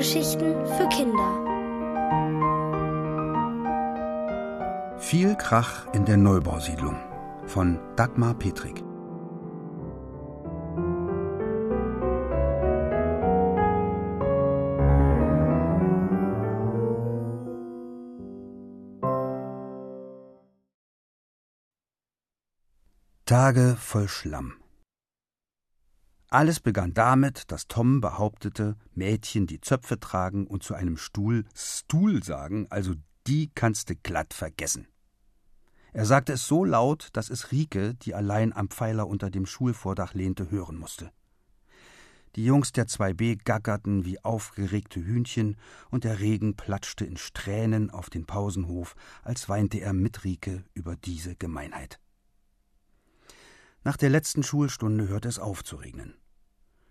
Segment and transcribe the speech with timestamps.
[0.00, 1.30] Hörgeschichten für Kinder.
[4.98, 6.96] Viel Krach in der Neubausiedlung
[7.44, 8.82] von Dagmar Petrik.
[23.26, 24.59] Tage voll Schlamm.
[26.32, 32.22] Alles begann damit, dass Tom behauptete, Mädchen, die Zöpfe tragen und zu einem Stuhl Stuhl
[32.22, 32.94] sagen, also
[33.26, 34.86] die kannst du glatt vergessen.
[35.92, 40.14] Er sagte es so laut, dass es Rike, die allein am Pfeiler unter dem Schulvordach
[40.14, 41.10] lehnte, hören musste.
[42.36, 45.56] Die Jungs der 2b gackerten wie aufgeregte Hühnchen,
[45.90, 48.94] und der Regen platschte in Strähnen auf den Pausenhof,
[49.24, 51.98] als weinte er mit Rike über diese Gemeinheit.
[53.82, 56.19] Nach der letzten Schulstunde hörte es auf zu regnen.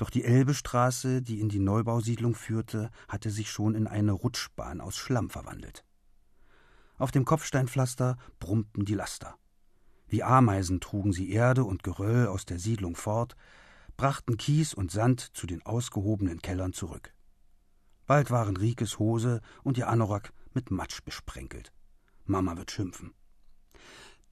[0.00, 4.96] Doch die Elbestraße, die in die Neubausiedlung führte, hatte sich schon in eine Rutschbahn aus
[4.96, 5.84] Schlamm verwandelt.
[6.96, 9.36] Auf dem Kopfsteinpflaster brummten die Laster.
[10.08, 13.36] Wie Ameisen trugen sie Erde und Geröll aus der Siedlung fort,
[13.98, 17.12] brachten Kies und Sand zu den ausgehobenen Kellern zurück.
[18.06, 21.74] Bald waren Rikes Hose und ihr Anorak mit Matsch besprenkelt.
[22.24, 23.12] Mama wird schimpfen.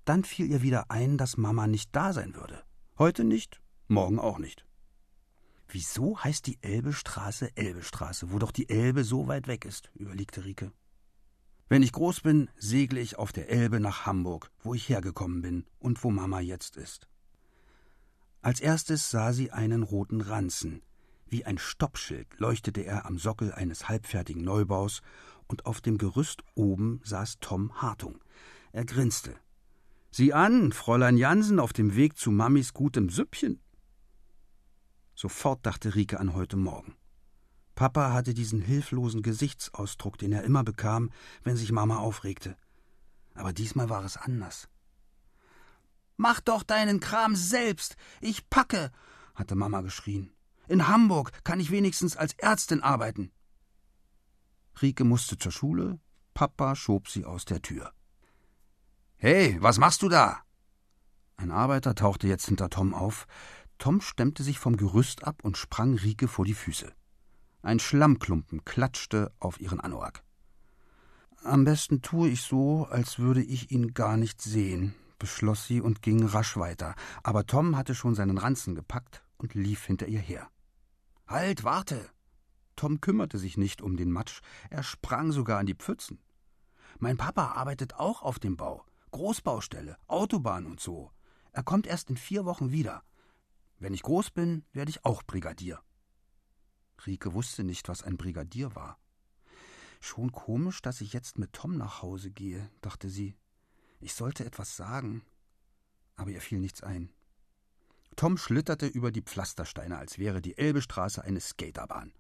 [0.07, 2.65] Dann fiel ihr wieder ein, dass Mama nicht da sein würde.
[2.97, 4.65] Heute nicht, morgen auch nicht.
[5.69, 9.91] Wieso heißt die Elbestraße Elbestraße, wo doch die Elbe so weit weg ist?
[9.95, 10.73] überlegte Rike.
[11.69, 15.67] Wenn ich groß bin, segle ich auf der Elbe nach Hamburg, wo ich hergekommen bin
[15.79, 17.07] und wo Mama jetzt ist.
[18.41, 20.83] Als erstes sah sie einen roten Ranzen.
[21.27, 25.03] Wie ein Stoppschild leuchtete er am Sockel eines halbfertigen Neubaus,
[25.49, 28.23] und auf dem Gerüst oben saß Tom Hartung.
[28.73, 29.35] Er grinste.
[30.11, 33.61] Sieh an, Fräulein Jansen auf dem Weg zu Mamis gutem Süppchen.
[35.21, 36.95] Sofort dachte Rike an heute Morgen.
[37.75, 41.11] Papa hatte diesen hilflosen Gesichtsausdruck, den er immer bekam,
[41.43, 42.57] wenn sich Mama aufregte.
[43.35, 44.69] Aber diesmal war es anders.
[46.17, 47.97] Mach doch deinen Kram selbst.
[48.21, 48.93] Ich packe,
[49.35, 50.31] hatte Mama geschrien.
[50.69, 53.33] In Hamburg kann ich wenigstens als Ärztin arbeiten.
[54.81, 55.99] Rike musste zur Schule,
[56.33, 57.93] Papa schob sie aus der Tür.
[59.17, 60.45] Hey, was machst du da?
[61.37, 63.27] Ein Arbeiter tauchte jetzt hinter Tom auf.
[63.79, 66.93] Tom stemmte sich vom Gerüst ab und sprang Rike vor die Füße.
[67.63, 70.23] Ein Schlammklumpen klatschte auf ihren Anorak.
[71.45, 76.03] Am besten tue ich so, als würde ich ihn gar nicht sehen, beschloss sie und
[76.03, 76.95] ging rasch weiter.
[77.23, 80.49] Aber Tom hatte schon seinen Ranzen gepackt und lief hinter ihr her.
[81.27, 82.11] Halt, warte!
[82.75, 84.41] Tom kümmerte sich nicht um den Matsch,
[84.71, 86.21] er sprang sogar an die Pfützen.
[86.99, 88.85] Mein Papa arbeitet auch auf dem Bau.
[89.11, 91.11] Großbaustelle, Autobahn und so.
[91.53, 93.03] Er kommt erst in vier Wochen wieder.
[93.79, 95.81] Wenn ich groß bin, werde ich auch Brigadier.
[97.07, 98.99] Rike wusste nicht, was ein Brigadier war.
[100.01, 103.37] Schon komisch, dass ich jetzt mit Tom nach Hause gehe, dachte sie.
[104.01, 105.23] Ich sollte etwas sagen.
[106.17, 107.13] Aber ihr fiel nichts ein.
[108.17, 112.13] Tom schlitterte über die Pflastersteine, als wäre die Elbestraße eine Skaterbahn.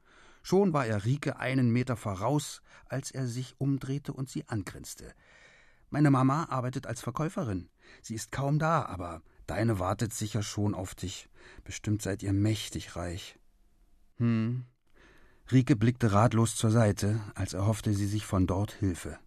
[0.42, 5.12] Schon war er Rike einen Meter voraus, als er sich umdrehte und sie angrinste.
[5.90, 7.68] Meine Mama arbeitet als Verkäuferin.
[8.02, 11.28] Sie ist kaum da, aber deine wartet sicher schon auf dich.
[11.64, 13.38] Bestimmt seid ihr mächtig reich.
[14.18, 14.64] Hm.
[15.50, 19.18] Rike blickte ratlos zur Seite, als erhoffte sie sich von dort Hilfe.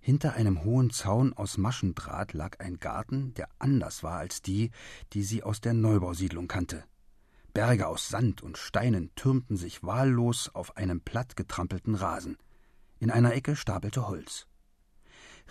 [0.00, 4.70] Hinter einem hohen Zaun aus Maschendraht lag ein Garten, der anders war als die,
[5.12, 6.84] die sie aus der Neubausiedlung kannte.
[7.54, 12.38] Berge aus Sand und Steinen türmten sich wahllos auf einem platt getrampelten Rasen.
[13.00, 14.46] In einer Ecke stapelte Holz.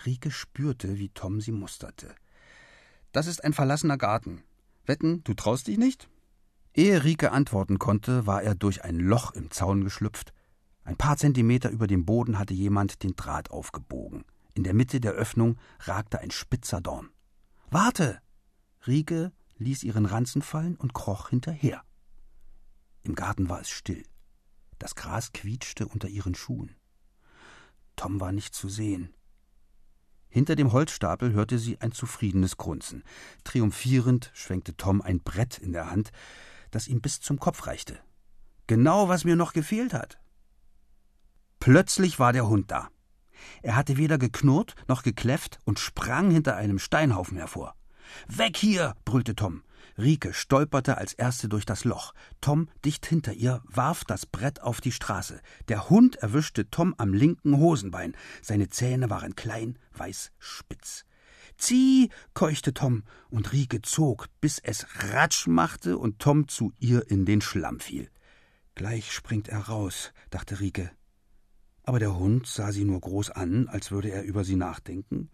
[0.06, 2.14] Rike spürte, wie Tom sie musterte.
[3.12, 4.42] Das ist ein verlassener Garten.
[4.84, 6.08] Wetten, du traust dich nicht?
[6.74, 10.32] Ehe Rike antworten konnte, war er durch ein Loch im Zaun geschlüpft.
[10.84, 14.24] Ein paar Zentimeter über dem Boden hatte jemand den Draht aufgebogen.
[14.54, 17.10] In der Mitte der Öffnung ragte ein spitzer Dorn.
[17.70, 18.20] Warte!
[18.86, 21.82] Rike ließ ihren Ranzen fallen und kroch hinterher.
[23.02, 24.04] Im Garten war es still.
[24.78, 26.76] Das Gras quietschte unter ihren Schuhen.
[27.96, 29.14] Tom war nicht zu sehen.
[30.30, 33.02] Hinter dem Holzstapel hörte sie ein zufriedenes Grunzen.
[33.44, 36.10] Triumphierend schwenkte Tom ein Brett in der Hand,
[36.70, 37.98] das ihm bis zum Kopf reichte.
[38.66, 40.18] Genau, was mir noch gefehlt hat.
[41.60, 42.88] Plötzlich war der Hund da.
[43.62, 47.74] Er hatte weder geknurrt noch gekläfft und sprang hinter einem Steinhaufen hervor.
[48.26, 48.94] Weg hier!
[49.04, 49.62] brüllte Tom.
[49.98, 52.14] Rike stolperte als erste durch das Loch.
[52.40, 55.40] Tom, dicht hinter ihr, warf das Brett auf die Straße.
[55.68, 58.16] Der Hund erwischte Tom am linken Hosenbein.
[58.40, 61.04] Seine Zähne waren klein, weiß, spitz.
[61.56, 67.24] Zieh, keuchte Tom, und Rike zog, bis es Ratsch machte und Tom zu ihr in
[67.24, 68.08] den Schlamm fiel.
[68.76, 70.92] Gleich springt er raus, dachte Rike.
[71.82, 75.30] Aber der Hund sah sie nur groß an, als würde er über sie nachdenken,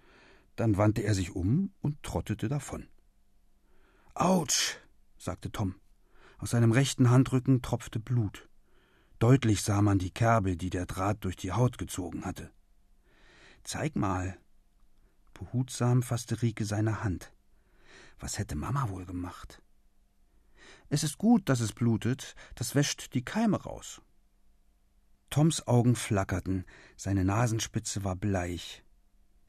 [0.56, 2.88] dann wandte er sich um und trottete davon.
[4.14, 4.76] Autsch,
[5.18, 5.74] sagte Tom.
[6.38, 8.48] Aus seinem rechten Handrücken tropfte Blut.
[9.18, 12.52] Deutlich sah man die Kerbe, die der Draht durch die Haut gezogen hatte.
[13.64, 14.38] Zeig mal.
[15.32, 17.32] Behutsam fasste Rike seine Hand.
[18.20, 19.60] Was hätte Mama wohl gemacht?
[20.88, 24.00] Es ist gut, dass es blutet, das wäscht die Keime raus.
[25.28, 26.64] Toms Augen flackerten,
[26.96, 28.83] seine Nasenspitze war bleich.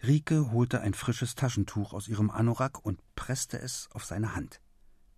[0.03, 4.61] Rike holte ein frisches Taschentuch aus ihrem Anorak und presste es auf seine Hand.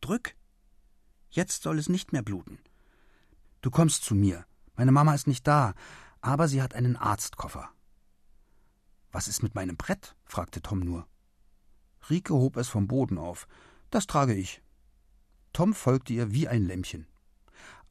[0.01, 0.35] Drück!
[1.29, 2.59] Jetzt soll es nicht mehr bluten.
[3.61, 4.45] Du kommst zu mir.
[4.75, 5.73] Meine Mama ist nicht da,
[6.21, 7.69] aber sie hat einen Arztkoffer.
[9.11, 10.15] Was ist mit meinem Brett?
[10.25, 11.07] fragte Tom nur.
[12.09, 13.47] Rike hob es vom Boden auf.
[13.89, 14.61] Das trage ich.
[15.53, 17.07] Tom folgte ihr wie ein Lämmchen.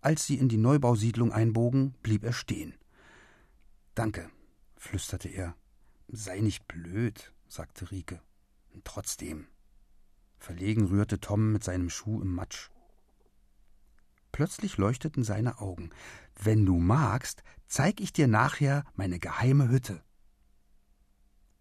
[0.01, 2.75] Als sie in die Neubausiedlung einbogen, blieb er stehen.
[3.95, 4.31] Danke,
[4.77, 5.57] flüsterte er.
[6.09, 8.21] Sei nicht blöd, sagte Rike.
[8.85, 9.49] Trotzdem.
[10.39, 12.71] Verlegen rührte Tom mit seinem Schuh im Matsch.
[14.33, 15.91] Plötzlich leuchteten seine Augen.
[16.35, 20.03] Wenn du magst, zeig ich dir nachher meine geheime Hütte.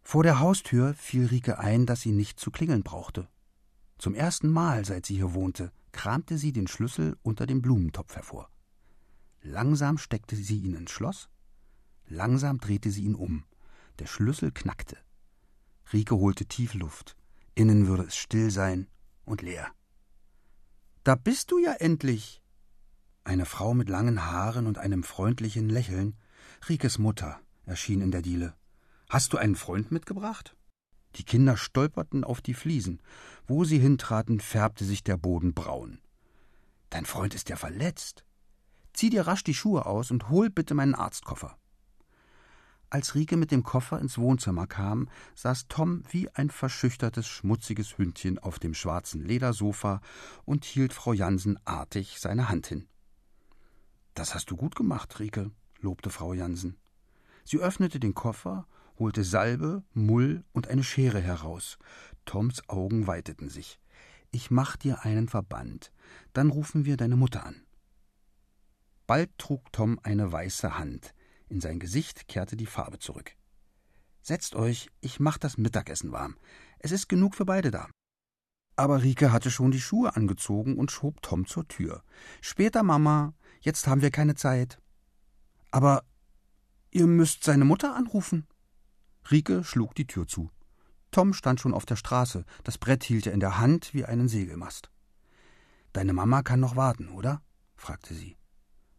[0.02, 3.28] Vor der Haustür fiel Rike ein, dass sie nicht zu klingeln brauchte.
[3.98, 8.52] Zum ersten Mal, seit sie hier wohnte, kramte sie den Schlüssel unter dem Blumentopf hervor.
[9.42, 11.30] Langsam steckte sie ihn ins Schloss,
[12.08, 13.46] langsam drehte sie ihn um.
[14.00, 14.98] Der Schlüssel knackte.
[15.94, 17.16] Rike holte tief Luft.
[17.54, 18.88] Innen würde es still sein
[19.24, 19.72] und leer.
[21.04, 22.42] Da bist du ja endlich.
[23.24, 26.16] Eine Frau mit langen Haaren und einem freundlichen Lächeln,
[26.68, 28.56] Rikes Mutter, erschien in der Diele.
[29.10, 30.56] Hast du einen Freund mitgebracht?
[31.16, 33.02] Die Kinder stolperten auf die Fliesen.
[33.48, 36.00] Wo sie hintraten, färbte sich der Boden braun.
[36.90, 38.26] Dein Freund ist ja verletzt.
[38.94, 41.58] Zieh dir rasch die Schuhe aus und hol bitte meinen Arztkoffer.
[42.96, 48.40] Als Rike mit dem Koffer ins Wohnzimmer kam, saß Tom wie ein verschüchtertes, schmutziges Hündchen
[48.40, 50.00] auf dem schwarzen Ledersofa
[50.46, 52.88] und hielt Frau Jansen artig seine Hand hin.
[54.14, 55.52] Das hast du gut gemacht, Rike,
[55.82, 56.78] lobte Frau Jansen.
[57.44, 58.66] Sie öffnete den Koffer,
[58.98, 61.78] holte Salbe, Mull und eine Schere heraus.
[62.24, 63.78] Toms Augen weiteten sich.
[64.32, 65.92] Ich mach dir einen Verband,
[66.32, 67.62] dann rufen wir deine Mutter an.
[69.06, 71.14] Bald trug Tom eine weiße Hand.
[71.50, 73.36] In sein Gesicht kehrte die Farbe zurück.
[74.22, 76.38] Setzt euch, ich mach das Mittagessen warm.
[76.80, 77.90] Es ist genug für beide da.
[78.76, 82.04] Aber Rike hatte schon die Schuhe angezogen und schob Tom zur Tür.
[82.42, 84.82] Später, Mama, jetzt haben wir keine Zeit.
[85.72, 86.04] Aber
[86.92, 88.48] ihr müsst seine Mutter anrufen.
[89.32, 90.50] Rike schlug die Tür zu.
[91.12, 94.28] Tom stand schon auf der Straße, das Brett hielt er in der Hand wie einen
[94.28, 94.92] Segelmast.
[95.94, 97.42] Deine Mama kann noch warten, oder?
[97.78, 98.36] fragte sie.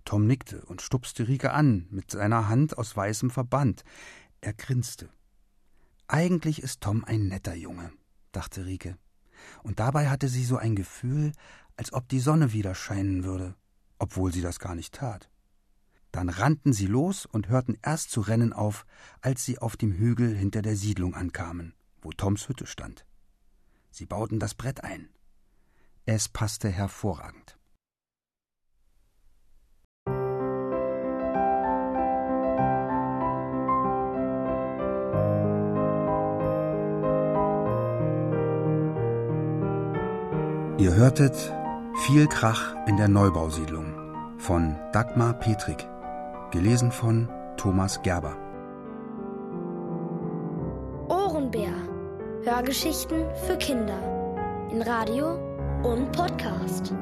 [0.07, 3.85] Tom nickte und stupste Rike an mit seiner Hand aus weißem Verband.
[4.41, 5.11] Er grinste.
[6.07, 7.93] Eigentlich ist Tom ein netter Junge,
[8.31, 8.97] dachte Rike.
[9.65, 11.33] Und dabei hatte sie so ein Gefühl,
[11.77, 13.57] als ob die Sonne wieder scheinen würde,
[13.99, 15.29] obwohl sie das gar nicht tat.
[16.13, 18.87] Dann rannten sie los und hörten erst zu rennen auf,
[19.21, 23.05] als sie auf dem Hügel hinter der Siedlung ankamen, wo Toms Hütte stand.
[23.91, 25.09] Sie bauten das Brett ein.
[26.07, 27.56] Es passte hervorragend.
[40.79, 41.35] Ihr hörtet
[42.05, 43.95] Viel Krach in der Neubausiedlung
[44.37, 45.89] von Dagmar Petrik,
[46.51, 48.37] gelesen von Thomas Gerber.
[51.09, 51.73] Ohrenbär.
[52.45, 55.39] Hörgeschichten für Kinder in Radio
[55.83, 56.93] und Podcast.